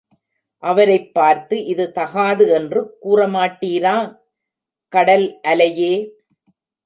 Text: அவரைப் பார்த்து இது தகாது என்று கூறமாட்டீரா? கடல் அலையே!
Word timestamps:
அவரைப் 0.63 1.13
பார்த்து 1.13 1.65
இது 1.65 1.91
தகாது 1.91 2.49
என்று 2.49 2.81
கூறமாட்டீரா? 3.03 3.95
கடல் 4.93 5.39
அலையே! 5.41 5.93